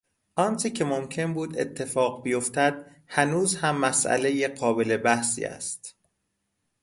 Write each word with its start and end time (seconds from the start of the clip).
آنچه 0.35 0.69
که 0.69 0.83
ممکن 0.85 1.33
بود 1.33 1.57
اتفاق 1.59 2.23
بیافتد 2.23 2.85
هنوز 3.07 3.55
هم 3.55 3.77
مسئلهی 3.77 4.47
قابل 4.47 4.97
بحثی 4.97 5.45
است. 5.45 5.95